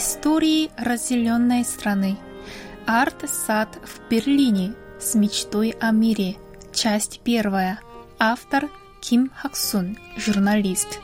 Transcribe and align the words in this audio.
Истории 0.00 0.70
разделенной 0.78 1.62
страны. 1.62 2.16
Арт-сад 2.86 3.78
в 3.84 4.08
Берлине 4.08 4.72
с 4.98 5.14
мечтой 5.14 5.76
о 5.78 5.90
мире. 5.90 6.36
Часть 6.72 7.20
первая. 7.22 7.80
Автор 8.18 8.70
Ким 9.02 9.30
Хаксун, 9.36 9.98
журналист. 10.16 11.00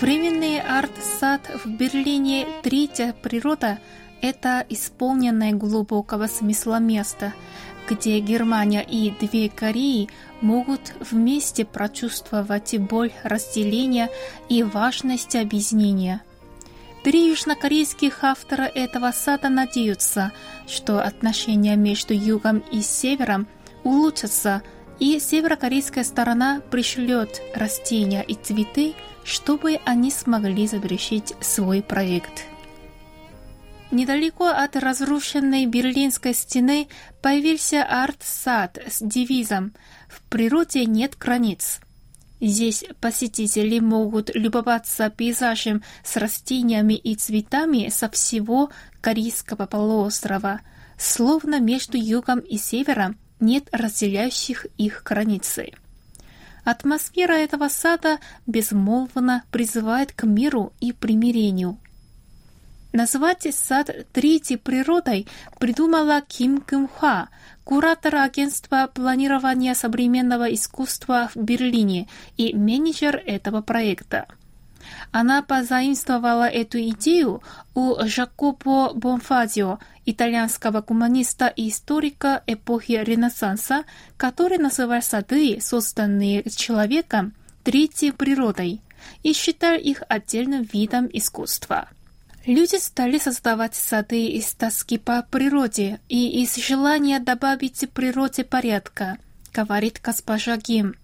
Временный 0.00 0.60
арт-сад 0.60 1.40
в 1.64 1.68
Берлине 1.68 2.46
«Третья 2.62 3.16
природа»— 3.20 3.80
это 4.22 4.64
исполненное 4.68 5.52
глубокого 5.54 6.28
смысла 6.28 6.78
место— 6.78 7.34
где 7.88 8.20
Германия 8.20 8.82
и 8.82 9.10
две 9.10 9.48
Кореи 9.48 10.08
могут 10.40 10.92
вместе 11.00 11.64
прочувствовать 11.64 12.76
боль 12.78 13.12
разделения 13.22 14.10
и 14.48 14.62
важность 14.62 15.36
объединения. 15.36 16.22
Три 17.04 17.28
южнокорейских 17.28 18.24
автора 18.24 18.64
этого 18.64 19.12
сада 19.12 19.48
надеются, 19.48 20.32
что 20.66 21.00
отношения 21.00 21.76
между 21.76 22.14
югом 22.14 22.64
и 22.72 22.82
севером 22.82 23.46
улучшатся, 23.84 24.62
и 24.98 25.20
северокорейская 25.20 26.02
сторона 26.02 26.62
пришлет 26.70 27.40
растения 27.54 28.22
и 28.22 28.34
цветы, 28.34 28.94
чтобы 29.24 29.78
они 29.84 30.10
смогли 30.10 30.66
завершить 30.66 31.34
свой 31.40 31.82
проект. 31.82 32.46
Недалеко 33.92 34.48
от 34.48 34.74
разрушенной 34.74 35.66
Берлинской 35.66 36.34
стены 36.34 36.88
появился 37.22 37.84
арт-сад 37.84 38.78
с 38.88 39.00
девизом 39.00 39.74
«В 40.08 40.22
природе 40.22 40.86
нет 40.86 41.16
границ». 41.16 41.78
Здесь 42.40 42.84
посетители 43.00 43.78
могут 43.78 44.34
любоваться 44.34 45.08
пейзажем 45.08 45.82
с 46.04 46.16
растениями 46.16 46.94
и 46.94 47.14
цветами 47.14 47.88
со 47.88 48.10
всего 48.10 48.70
Корейского 49.00 49.66
полуострова, 49.66 50.60
словно 50.98 51.60
между 51.60 51.96
югом 51.96 52.40
и 52.40 52.58
севером 52.58 53.16
нет 53.38 53.68
разделяющих 53.70 54.66
их 54.76 55.02
границы. 55.04 55.70
Атмосфера 56.64 57.34
этого 57.34 57.68
сада 57.68 58.18
безмолвно 58.46 59.44
призывает 59.52 60.12
к 60.12 60.24
миру 60.24 60.72
и 60.80 60.92
примирению– 60.92 61.78
Назвать 62.92 63.46
сад 63.54 63.90
третьей 64.12 64.56
природой 64.56 65.26
придумала 65.58 66.22
Ким 66.22 66.60
Кым 66.60 66.88
Хва, 66.88 67.28
куратор 67.64 68.16
агентства 68.16 68.88
планирования 68.92 69.74
современного 69.74 70.52
искусства 70.54 71.30
в 71.34 71.36
Берлине 71.36 72.08
и 72.36 72.54
менеджер 72.54 73.22
этого 73.26 73.60
проекта. 73.60 74.26
Она 75.10 75.42
позаимствовала 75.42 76.48
эту 76.48 76.78
идею 76.78 77.42
у 77.74 77.96
Жакопо 78.04 78.92
Бонфазио, 78.94 79.78
итальянского 80.04 80.80
гуманиста 80.80 81.48
и 81.48 81.68
историка 81.68 82.42
эпохи 82.46 82.92
Ренессанса, 82.92 83.84
который 84.16 84.58
называл 84.58 85.02
сады, 85.02 85.58
созданные 85.60 86.44
человеком, 86.50 87.34
третьей 87.64 88.12
природой, 88.12 88.80
и 89.22 89.32
считал 89.32 89.74
их 89.74 90.02
отдельным 90.08 90.62
видом 90.62 91.08
искусства. 91.12 91.88
Люди 92.46 92.76
стали 92.76 93.18
создавать 93.18 93.74
сады 93.74 94.26
из 94.26 94.54
тоски 94.54 94.98
по 94.98 95.20
природе 95.22 96.00
и 96.08 96.42
из 96.42 96.54
желания 96.54 97.18
добавить 97.18 97.90
природе 97.90 98.44
порядка, 98.44 99.18
говорит 99.52 100.00
госпожа 100.00 100.56
Гим. 100.56 100.94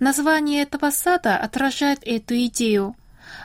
Название 0.00 0.62
этого 0.62 0.90
сада 0.90 1.36
отражает 1.36 2.00
эту 2.02 2.34
идею. 2.46 2.96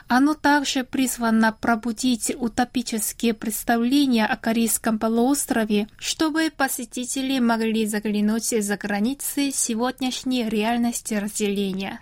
Оно 0.08 0.34
также 0.34 0.82
призвано 0.82 1.52
пробудить 1.52 2.32
утопические 2.36 3.34
представления 3.34 4.26
о 4.26 4.36
Корейском 4.36 4.98
полуострове, 4.98 5.86
чтобы 5.96 6.50
посетители 6.54 7.38
могли 7.38 7.86
заглянуть 7.86 8.48
за 8.48 8.76
границы 8.76 9.52
сегодняшней 9.52 10.48
реальности 10.48 11.14
разделения. 11.14 12.00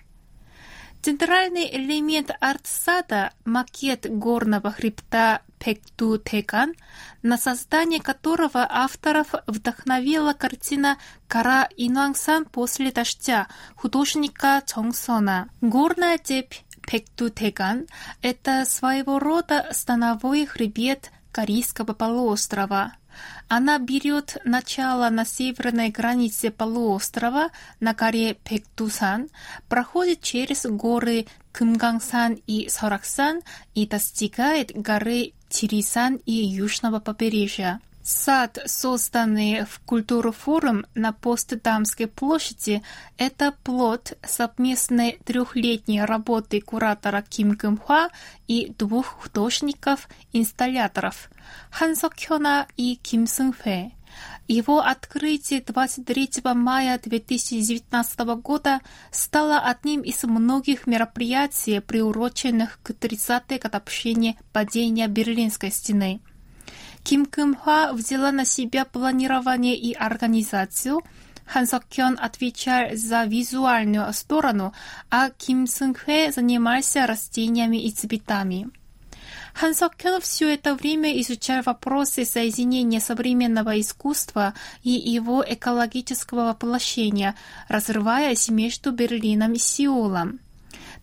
Центральный 1.07 1.71
элемент 1.73 2.33
арт-сада– 2.41 3.31
макет 3.45 4.11
горного 4.11 4.73
хребта 4.73 5.41
Пекту-Текан, 5.61 6.75
на 7.23 7.39
создание 7.39 8.03
которого 8.03 8.67
авторов 8.69 9.33
вдохновила 9.47 10.33
картина 10.33 10.99
«Кара 11.29 11.69
Инуангсан 11.77 12.45
после 12.45 12.91
дождя» 12.91 13.47
художника 13.77 14.61
Чонгсона. 14.67 15.49
Горная 15.61 16.19
цепь 16.19 16.55
Пекту-Текан– 16.83 17.87
это 18.21 18.65
своего 18.65 19.21
рода 19.21 19.69
становой 19.71 20.45
хребет 20.45 21.13
Корейского 21.31 21.93
полуострова. 21.93 22.95
Она 23.49 23.79
берет 23.79 24.37
начало 24.45 25.09
на 25.11 25.25
северной 25.25 25.91
границе 25.91 26.51
полуострова 26.51 27.49
на 27.81 27.95
горе 27.95 28.35
Пектусан, 28.35 29.29
проходит 29.69 30.21
через 30.23 30.67
горы 30.67 31.27
Кымгангсан 31.53 32.39
и 32.47 32.69
Сораксан 32.69 33.43
и 33.75 33.87
достигает 33.87 34.73
горы 34.75 35.33
Тирисан 35.49 36.17
и 36.27 36.33
южного 36.33 37.01
побережья. 37.01 37.81
Сад, 38.09 38.61
созданный 38.67 39.65
в 39.65 39.81
культурфорум 39.81 40.87
на 40.95 41.13
Постдамской 41.13 42.07
площади, 42.07 42.85
это 43.19 43.53
плод 43.65 44.17
совместной 44.25 45.19
трехлетней 45.25 46.05
работы 46.05 46.61
куратора 46.61 47.25
Ким 47.29 47.57
Кым-хва 47.57 48.11
и 48.47 48.73
двух 48.79 49.07
художников-инсталляторов 49.07 51.31
Хан 51.73 51.97
Сок 51.97 52.15
Хёна 52.15 52.69
и 52.77 52.95
Ким 52.95 53.27
Сун 53.27 53.53
Хэ. 53.53 53.91
Его 54.47 54.79
открытие 54.79 55.61
23 55.61 56.43
мая 56.55 57.01
2019 57.03 58.21
года 58.41 58.79
стало 59.11 59.59
одним 59.59 60.03
из 60.03 60.23
многих 60.23 60.87
мероприятий, 60.87 61.81
приуроченных 61.81 62.79
к 62.85 62.93
30-й 62.93 63.59
годовщине 63.59 64.39
падения 64.53 65.09
Берлинской 65.09 65.73
стены– 65.73 66.21
Ким 67.07 67.25
Кым 67.25 67.55
Хва 67.55 67.93
взяла 67.93 68.33
на 68.33 68.45
себя 68.45 68.85
планирование 68.85 69.77
и 69.77 69.93
организацию. 69.93 71.03
Хан 71.47 71.65
Сок 71.69 71.85
отвечал 72.19 72.97
за 72.97 73.23
визуальную 73.23 74.13
сторону, 74.13 74.73
а 75.09 75.31
Ким 75.31 75.69
Сун 75.69 75.95
Хэ 75.95 76.33
занимался 76.33 77.07
растениями 77.07 77.77
и 77.77 77.93
цветами. 77.93 78.71
Хан 79.55 79.77
Сок 79.77 79.95
все 80.21 80.53
это 80.53 80.75
время 80.75 81.21
изучал 81.21 81.63
вопросы 81.63 82.25
соединения 82.25 82.99
современного 82.99 83.81
искусства 83.81 84.55
и 84.83 84.91
его 84.91 85.45
экологического 85.47 86.47
воплощения, 86.47 87.37
разрываясь 87.69 88.49
между 88.49 88.91
Берлином 88.91 89.53
и 89.53 89.59
Сеулом 89.59 90.41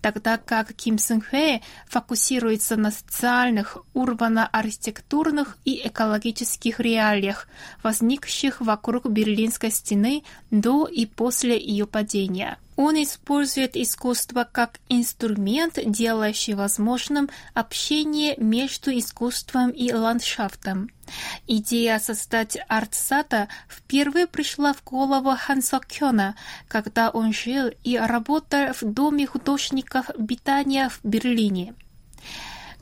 тогда 0.03 0.37
как 0.37 0.73
Ким 0.73 0.97
Сын 0.97 1.21
Хэ 1.21 1.61
фокусируется 1.87 2.75
на 2.75 2.91
социальных, 2.91 3.77
урбано-архитектурных 3.93 5.57
и 5.63 5.87
экологических 5.87 6.81
реалиях, 6.81 7.47
возникших 7.83 8.59
вокруг 8.59 9.09
Берлинской 9.09 9.71
стены 9.71 10.23
до 10.51 10.85
и 10.87 11.05
после 11.05 11.57
ее 11.57 11.87
падения. 11.87 12.57
Он 12.75 13.01
использует 13.01 13.75
искусство 13.75 14.47
как 14.51 14.79
инструмент, 14.89 15.77
делающий 15.85 16.55
возможным 16.55 17.29
общение 17.53 18.35
между 18.37 18.97
искусством 18.97 19.69
и 19.69 19.93
ландшафтом. 19.93 20.89
Идея 21.45 21.99
создать 21.99 22.57
артсата 22.67 23.47
впервые 23.69 24.25
пришла 24.25 24.73
в 24.73 24.83
голову 24.83 25.35
Ханса 25.37 25.79
Кёна, 25.87 26.35
когда 26.67 27.09
он 27.09 27.31
жил 27.31 27.69
и 27.83 27.97
работал 27.97 28.73
в 28.73 28.83
Доме 28.83 29.27
художников 29.27 30.09
Битания 30.17 30.89
в 30.89 30.99
Берлине. 31.03 31.75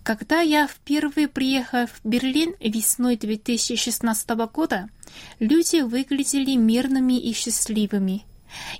Когда 0.04 0.40
я 0.40 0.68
впервые 0.68 1.28
приехал 1.28 1.86
в 1.88 2.00
Берлин 2.04 2.56
весной 2.60 3.18
2016 3.18 4.30
года, 4.52 4.90
люди 5.40 5.82
выглядели 5.82 6.56
мирными 6.56 7.20
и 7.20 7.34
счастливыми– 7.34 8.26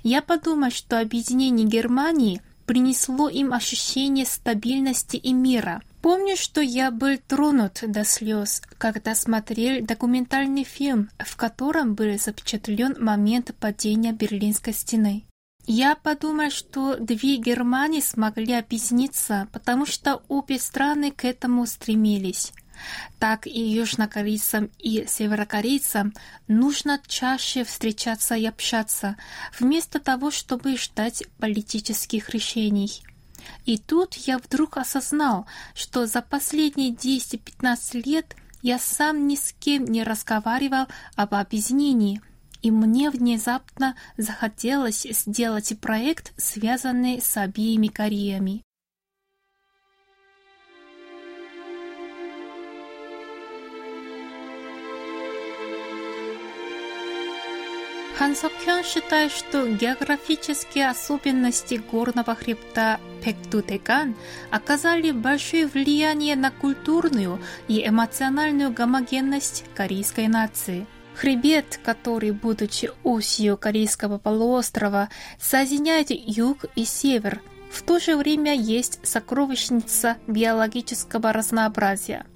я 0.02 0.22
подумал, 0.22 0.70
что 0.70 1.00
объединение 1.00 1.66
Германии 1.66 2.40
принесло 2.66 3.28
им 3.28 3.52
ощущение 3.52 4.24
стабильности 4.24 5.16
и 5.16 5.32
мира. 5.32 5.82
Помню, 6.00 6.36
что 6.36 6.60
я 6.60 6.90
был 6.90 7.16
тронут 7.28 7.80
до 7.86 8.04
слез, 8.04 8.62
когда 8.78 9.14
смотрел 9.14 9.84
документальный 9.84 10.64
фильм, 10.64 11.10
в 11.18 11.36
котором 11.36 11.94
был 11.94 12.18
запечатлен 12.18 12.96
момент 12.98 13.54
падения 13.60 14.12
Берлинской 14.12 14.72
стены. 14.72 15.24
Я 15.64 15.94
подумал, 15.94 16.50
что 16.50 16.96
две 16.96 17.36
Германии 17.36 18.00
смогли 18.00 18.54
объединиться, 18.54 19.46
потому 19.52 19.86
что 19.86 20.22
обе 20.26 20.58
страны 20.58 21.12
к 21.12 21.24
этому 21.24 21.66
стремились 21.66 22.52
так 23.18 23.46
и 23.46 23.60
южнокорейцам 23.60 24.70
и 24.78 25.06
северокорейцам 25.08 26.14
нужно 26.48 27.00
чаще 27.06 27.64
встречаться 27.64 28.34
и 28.34 28.46
общаться, 28.46 29.16
вместо 29.58 30.00
того, 30.00 30.30
чтобы 30.30 30.76
ждать 30.76 31.24
политических 31.38 32.30
решений. 32.30 33.02
И 33.64 33.78
тут 33.78 34.14
я 34.14 34.38
вдруг 34.38 34.76
осознал, 34.76 35.46
что 35.74 36.06
за 36.06 36.22
последние 36.22 36.90
10-15 36.90 38.02
лет 38.04 38.36
я 38.62 38.78
сам 38.78 39.26
ни 39.26 39.36
с 39.36 39.52
кем 39.58 39.84
не 39.84 40.04
разговаривал 40.04 40.86
об 41.16 41.34
объединении, 41.34 42.20
и 42.62 42.70
мне 42.70 43.10
внезапно 43.10 43.96
захотелось 44.16 45.02
сделать 45.02 45.78
проект, 45.80 46.32
связанный 46.36 47.20
с 47.20 47.36
обеими 47.36 47.88
Кореями. 47.88 48.62
Хан 58.18 58.36
Сокхён 58.36 58.84
считает, 58.84 59.32
что 59.32 59.66
географические 59.66 60.90
особенности 60.90 61.74
горного 61.74 62.34
хребта 62.34 63.00
Пектутекан 63.24 64.14
оказали 64.50 65.12
большое 65.12 65.66
влияние 65.66 66.36
на 66.36 66.50
культурную 66.50 67.40
и 67.68 67.86
эмоциональную 67.86 68.70
гомогенность 68.70 69.64
корейской 69.74 70.28
нации. 70.28 70.86
Хребет, 71.14 71.80
который, 71.84 72.32
будучи 72.32 72.90
осью 73.02 73.56
корейского 73.56 74.18
полуострова, 74.18 75.08
соединяет 75.40 76.08
юг 76.10 76.64
и 76.74 76.84
север, 76.84 77.40
в 77.70 77.82
то 77.82 77.98
же 77.98 78.16
время 78.16 78.54
есть 78.54 79.00
сокровищница 79.02 80.18
биологического 80.26 81.32
разнообразия. 81.32 82.26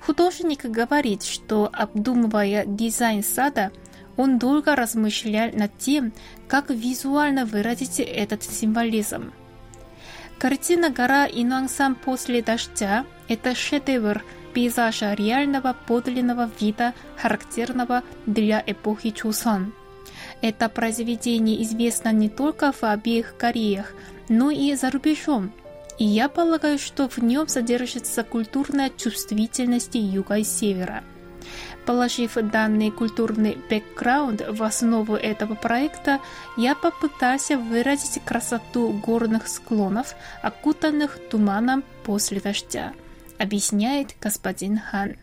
Художник 0.00 0.64
говорит, 0.64 1.22
что, 1.22 1.68
обдумывая 1.72 2.64
дизайн 2.66 3.24
сада, 3.24 3.72
он 4.16 4.38
долго 4.38 4.74
размышлял 4.74 5.50
над 5.52 5.76
тем, 5.78 6.12
как 6.48 6.70
визуально 6.70 7.44
выразить 7.44 8.00
этот 8.00 8.42
символизм. 8.42 9.32
Картина 10.38 10.90
«Гора 10.90 11.26
Инуансан 11.26 11.94
после 11.94 12.42
дождя»— 12.42 13.06
это 13.28 13.54
шедевр 13.54 14.22
пейзажа 14.52 15.14
реального 15.14 15.74
подлинного 15.86 16.50
вида, 16.60 16.94
характерного 17.16 18.02
для 18.26 18.62
эпохи 18.66 19.10
Чусон. 19.10 19.72
Это 20.42 20.68
произведение 20.68 21.62
известно 21.62 22.12
не 22.12 22.28
только 22.28 22.72
в 22.72 22.82
обеих 22.84 23.36
Кореях, 23.36 23.94
но 24.28 24.50
и 24.50 24.74
за 24.74 24.90
рубежом. 24.90 25.52
И 25.98 26.04
я 26.04 26.28
полагаю, 26.28 26.78
что 26.78 27.08
в 27.08 27.18
нем 27.18 27.48
содержится 27.48 28.22
культурная 28.22 28.90
чувствительность 28.90 29.94
юга 29.94 30.36
и 30.36 30.44
севера– 30.44 31.02
Положив 31.84 32.34
данный 32.34 32.90
культурный 32.90 33.58
бэкграунд 33.70 34.42
в 34.48 34.62
основу 34.62 35.14
этого 35.14 35.54
проекта, 35.54 36.20
я 36.56 36.74
попытался 36.74 37.56
выразить 37.56 38.22
красоту 38.24 38.92
горных 38.92 39.48
склонов, 39.48 40.14
окутанных 40.42 41.18
туманом 41.30 41.84
после 42.04 42.40
дождя, 42.40 42.92
объясняет 43.38 44.14
господин 44.20 44.78
Хан. 44.78 45.16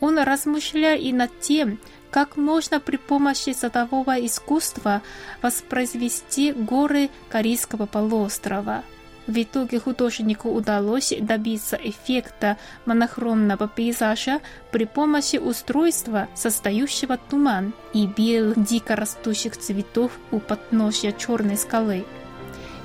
Он 0.00 0.18
размышлял 0.18 0.96
и 0.96 1.12
над 1.12 1.40
тем, 1.40 1.78
как 2.10 2.36
можно 2.36 2.78
при 2.78 2.96
помощи 2.96 3.54
садового 3.54 4.24
искусства 4.24 5.02
воспроизвести 5.40 6.52
горы 6.52 7.08
Корейского 7.30 7.86
полуострова– 7.86 8.84
в 9.26 9.40
итоге 9.40 9.78
художнику 9.78 10.50
удалось 10.50 11.12
добиться 11.20 11.76
эффекта 11.76 12.56
монохромного 12.86 13.68
пейзажа 13.68 14.40
при 14.70 14.84
помощи 14.84 15.36
устройства, 15.36 16.28
создающего 16.34 17.16
туман 17.16 17.72
и 17.92 18.06
белых 18.06 18.62
дикорастущих 18.62 19.56
цветов 19.56 20.12
у 20.30 20.40
подножья 20.40 21.12
черной 21.12 21.56
скалы. 21.56 22.04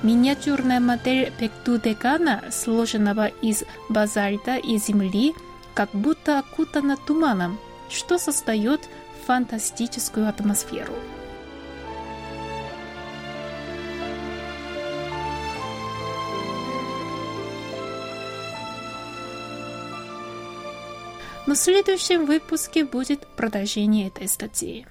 Миниатюрная 0.04 0.80
модель 0.80 1.34
Пектудекана, 1.40 2.44
сложенного 2.52 3.28
из 3.42 3.64
базальта 3.90 4.58
и 4.58 4.78
земли, 4.78 5.34
как 5.74 5.90
будто 5.92 6.40
окутана 6.40 6.98
туманом, 6.98 7.58
что 7.90 8.20
создает 8.20 8.82
фантастическую 9.26 10.30
атмосферу. 10.30 10.94
Но 21.48 21.54
в 21.54 21.58
следующем 21.58 22.26
выпуске 22.26 22.84
будет 22.84 23.26
продолжение 23.26 24.10
этой 24.10 24.28
статьи. 24.28 24.86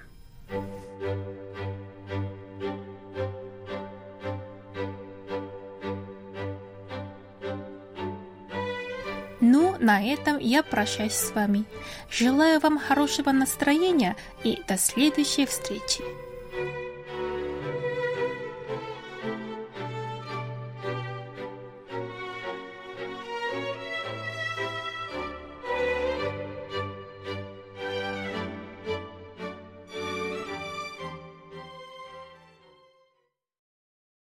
Ну, 9.39 9.75
на 9.79 10.03
этом 10.03 10.39
я 10.39 10.63
прощаюсь 10.63 11.13
с 11.13 11.31
вами. 11.35 11.65
Желаю 12.09 12.59
вам 12.59 12.79
хорошего 12.79 13.31
настроения 13.31 14.15
и 14.43 14.59
до 14.67 14.79
следующей 14.79 15.45
встречи. 15.45 16.26